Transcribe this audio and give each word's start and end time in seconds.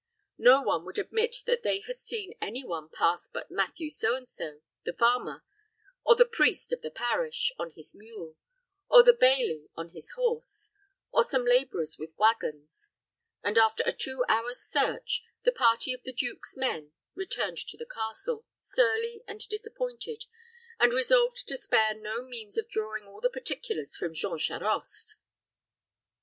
No 0.39 0.63
one 0.63 0.83
would 0.85 0.97
admit 0.97 1.43
that 1.45 1.61
they 1.61 1.81
had 1.81 1.99
seen 1.99 2.33
any 2.41 2.63
one 2.65 2.89
pass 2.89 3.27
but 3.27 3.51
Matthew 3.51 3.91
So 3.91 4.15
and 4.15 4.27
so, 4.27 4.61
the 4.83 4.93
farmer; 4.93 5.43
or 6.03 6.15
the 6.15 6.25
priest 6.25 6.73
of 6.73 6.81
the 6.81 6.89
parish, 6.89 7.53
on 7.59 7.69
his 7.75 7.93
mule; 7.93 8.35
or 8.89 9.03
the 9.03 9.13
baillie, 9.13 9.69
on 9.75 9.89
his 9.89 10.13
horse; 10.13 10.71
or 11.11 11.23
some 11.23 11.45
laborers 11.45 11.99
with 11.99 12.17
wagons; 12.17 12.89
and, 13.43 13.59
after 13.59 13.83
a 13.85 13.93
two 13.93 14.25
hours' 14.27 14.63
search, 14.63 15.23
the 15.43 15.51
party 15.51 15.93
of 15.93 16.01
the 16.01 16.13
duke's 16.13 16.57
men 16.57 16.93
returned 17.13 17.57
to 17.57 17.77
the 17.77 17.85
castle, 17.85 18.47
surly 18.57 19.21
and 19.27 19.47
disappointed, 19.49 20.25
and 20.79 20.93
resolved 20.93 21.47
to 21.47 21.55
spare 21.55 21.93
no 21.93 22.23
means 22.23 22.57
of 22.57 22.67
drawing 22.67 23.03
all 23.03 23.21
the 23.21 23.29
particulars 23.29 23.95
from 23.95 24.15
Jean 24.15 24.39
Charost. 24.39 25.13